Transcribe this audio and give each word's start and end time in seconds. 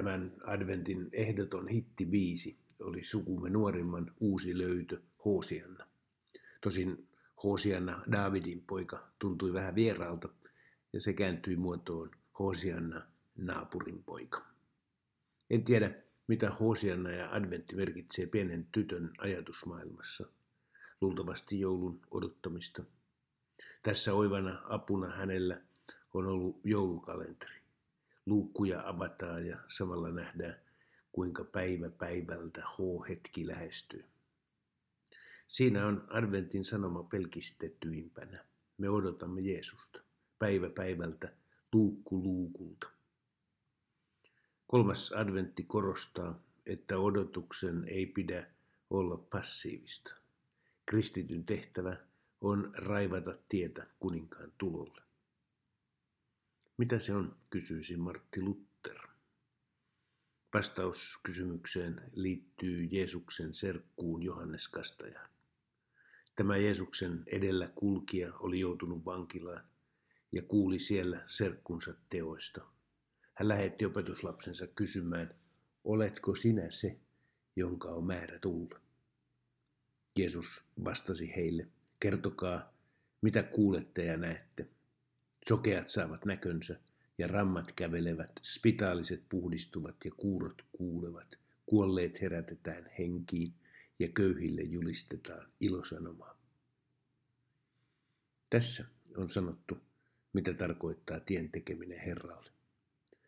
Tämän 0.00 0.32
adventin 0.44 1.08
ehdoton 1.12 1.68
hittibiisi 1.68 2.58
oli 2.82 3.02
sukumme 3.02 3.50
nuorimman 3.50 4.14
uusi 4.20 4.58
löytö 4.58 5.00
Hosianna. 5.24 5.86
Tosin 6.60 7.08
Hosianna, 7.42 8.04
Davidin 8.12 8.64
poika, 8.66 9.08
tuntui 9.18 9.52
vähän 9.52 9.74
vieraalta 9.74 10.28
ja 10.92 11.00
se 11.00 11.12
kääntyi 11.12 11.56
muotoon 11.56 12.10
Hosianna, 12.38 13.06
naapurin 13.36 14.04
poika. 14.04 14.46
En 15.50 15.64
tiedä, 15.64 15.94
mitä 16.26 16.50
Hosianna 16.50 17.10
ja 17.10 17.30
adventti 17.32 17.76
merkitsee 17.76 18.26
pienen 18.26 18.66
tytön 18.72 19.10
ajatusmaailmassa. 19.18 20.26
Luultavasti 21.00 21.60
joulun 21.60 22.00
odottamista. 22.10 22.84
Tässä 23.82 24.14
oivana 24.14 24.62
apuna 24.64 25.10
hänellä 25.10 25.60
on 26.14 26.26
ollut 26.26 26.60
joulukalenteri. 26.64 27.59
Luukkuja 28.26 28.88
avataan 28.88 29.46
ja 29.46 29.58
samalla 29.68 30.10
nähdään, 30.10 30.60
kuinka 31.12 31.44
päivä 31.44 31.90
päivältä 31.90 32.62
H-hetki 32.62 33.46
lähestyy. 33.46 34.04
Siinä 35.48 35.86
on 35.86 36.06
adventin 36.08 36.64
sanoma 36.64 37.02
pelkistetyimpänä. 37.02 38.44
Me 38.78 38.88
odotamme 38.88 39.40
Jeesusta 39.40 40.00
päivä 40.40 40.70
päivältä, 40.70 41.32
luukku 41.72 42.22
luukulta. 42.22 42.90
Kolmas 44.66 45.12
adventti 45.12 45.64
korostaa, 45.64 46.42
että 46.66 46.98
odotuksen 46.98 47.84
ei 47.88 48.06
pidä 48.06 48.46
olla 48.90 49.16
passiivista. 49.16 50.14
Kristityn 50.86 51.46
tehtävä 51.46 51.96
on 52.40 52.72
raivata 52.76 53.38
tietä 53.48 53.84
kuninkaan 54.00 54.52
tulolle. 54.58 55.02
Mitä 56.80 56.98
se 56.98 57.14
on, 57.14 57.36
kysyisi 57.50 57.96
Martti 57.96 58.42
Luther. 58.42 58.98
Vastaus 60.54 61.20
kysymykseen 61.22 62.02
liittyy 62.12 62.84
Jeesuksen 62.84 63.54
serkkuun 63.54 64.22
Johannes 64.22 64.68
Kastajaan. 64.68 65.30
Tämä 66.36 66.56
Jeesuksen 66.56 67.22
edellä 67.26 67.68
kulkija 67.74 68.32
oli 68.34 68.60
joutunut 68.60 69.04
vankilaan 69.04 69.64
ja 70.32 70.42
kuuli 70.42 70.78
siellä 70.78 71.22
serkkunsa 71.26 71.94
teoista. 72.10 72.60
Hän 73.34 73.48
lähetti 73.48 73.84
opetuslapsensa 73.84 74.66
kysymään, 74.66 75.34
oletko 75.84 76.34
sinä 76.34 76.70
se, 76.70 77.00
jonka 77.56 77.88
on 77.88 78.06
määrä 78.06 78.38
tulla? 78.38 78.80
Jeesus 80.18 80.64
vastasi 80.84 81.36
heille, 81.36 81.68
kertokaa, 82.00 82.74
mitä 83.22 83.42
kuulette 83.42 84.04
ja 84.04 84.16
näette. 84.16 84.79
Sokeat 85.50 85.88
saavat 85.88 86.24
näkönsä 86.24 86.80
ja 87.18 87.26
rammat 87.26 87.72
kävelevät, 87.72 88.32
spitaaliset 88.42 89.22
puhdistuvat 89.28 89.96
ja 90.04 90.10
kuurot 90.16 90.64
kuulevat, 90.72 91.38
kuolleet 91.66 92.20
herätetään 92.20 92.90
henkiin 92.98 93.54
ja 93.98 94.08
köyhille 94.08 94.62
julistetaan 94.62 95.52
ilosanomaa. 95.60 96.40
Tässä 98.50 98.84
on 99.16 99.28
sanottu, 99.28 99.78
mitä 100.32 100.54
tarkoittaa 100.54 101.20
tien 101.20 101.50
tekeminen 101.50 102.00
Herralle. 102.00 102.50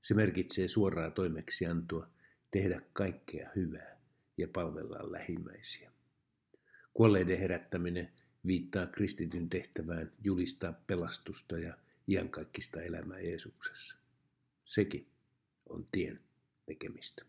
Se 0.00 0.14
merkitsee 0.14 0.68
suoraa 0.68 1.10
toimeksiantoa 1.10 2.10
tehdä 2.50 2.82
kaikkea 2.92 3.50
hyvää 3.56 4.00
ja 4.38 4.48
palvella 4.48 5.12
lähimmäisiä. 5.12 5.92
Kuolleiden 6.94 7.38
herättäminen 7.38 8.12
viittaa 8.46 8.86
kristityn 8.86 9.48
tehtävään 9.48 10.12
julistaa 10.24 10.72
pelastusta 10.86 11.58
ja 11.58 11.78
iankaikkista 12.08 12.82
elämää 12.82 13.20
Jeesuksessa. 13.20 13.96
Sekin 14.64 15.06
on 15.68 15.86
tien 15.92 16.20
tekemistä. 16.66 17.24